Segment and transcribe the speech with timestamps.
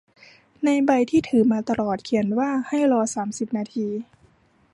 [0.65, 3.87] ในใบที่ถือมาตลอดเขียนว่าให้รอสามสิบนาที